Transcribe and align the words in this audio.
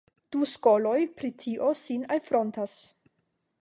Du 0.35 0.39
skoloj 0.51 0.95
pri 1.19 1.31
tio 1.45 1.71
sin 1.83 2.09
alfrontas. 2.19 2.79